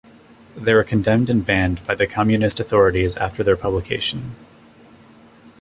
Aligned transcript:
They 0.57 0.73
were 0.73 0.83
condemned 0.83 1.29
and 1.29 1.45
banned 1.45 1.85
by 1.85 1.93
the 1.93 2.07
Communist 2.07 2.59
authorities 2.59 3.15
after 3.17 3.43
their 3.43 3.55
publication. 3.55 4.35